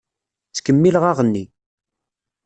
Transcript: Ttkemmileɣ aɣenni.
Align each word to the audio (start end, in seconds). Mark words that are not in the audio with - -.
Ttkemmileɣ 0.49 1.03
aɣenni. 1.11 1.43